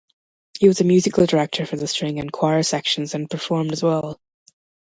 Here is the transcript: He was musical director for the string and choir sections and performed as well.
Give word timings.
He 0.59 0.67
was 0.67 0.81
musical 0.83 1.27
director 1.27 1.63
for 1.67 1.75
the 1.77 1.85
string 1.85 2.19
and 2.19 2.31
choir 2.31 2.63
sections 2.63 3.13
and 3.13 3.29
performed 3.29 3.71
as 3.71 3.83
well. 3.83 4.19